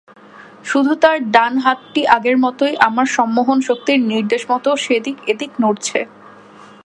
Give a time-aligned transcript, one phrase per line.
[0.65, 5.99] শুধু তার ডান হাতটি আগের মতোই আমার সম্মোহন-শক্তির নির্দেশমতো এদিক-সেদিক নড়ছে।